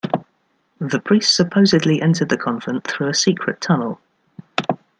[0.79, 4.01] The priests supposedly entered the convent through a secret tunnel.